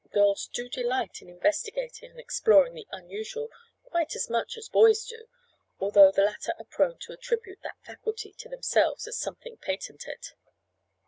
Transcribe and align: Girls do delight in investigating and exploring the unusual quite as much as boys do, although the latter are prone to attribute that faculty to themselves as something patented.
Girls 0.11 0.47
do 0.51 0.67
delight 0.67 1.21
in 1.21 1.29
investigating 1.29 2.09
and 2.09 2.19
exploring 2.19 2.73
the 2.73 2.87
unusual 2.89 3.49
quite 3.83 4.15
as 4.15 4.31
much 4.31 4.57
as 4.57 4.67
boys 4.67 5.05
do, 5.05 5.27
although 5.79 6.11
the 6.11 6.23
latter 6.23 6.53
are 6.57 6.65
prone 6.65 6.97
to 7.01 7.13
attribute 7.13 7.61
that 7.61 7.77
faculty 7.83 8.33
to 8.39 8.49
themselves 8.49 9.05
as 9.05 9.19
something 9.19 9.57
patented. 9.57 10.29